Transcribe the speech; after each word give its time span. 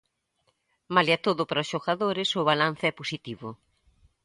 Malia 0.95 1.17
todo 1.25 1.41
para 1.49 1.63
os 1.63 1.69
xogadores, 1.73 2.29
o 2.39 2.47
balance 2.49 2.85
é 2.91 2.97
positivo. 2.99 3.49